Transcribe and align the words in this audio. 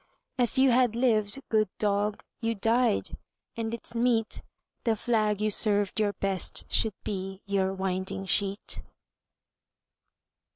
As 0.39 0.57
you 0.57 0.71
had 0.71 0.95
lived, 0.95 1.39
good 1.49 1.69
dog, 1.77 2.23
you 2.39 2.55
died, 2.55 3.19
And 3.55 3.71
it 3.71 3.85
is 3.85 3.93
meet 3.95 4.41
The 4.83 4.95
flag 4.95 5.39
you 5.41 5.51
served 5.51 5.99
your 5.99 6.13
best 6.13 6.65
should 6.71 6.95
be 7.03 7.43
Your 7.45 7.71
winding 7.71 8.25
sheet. 8.25 8.81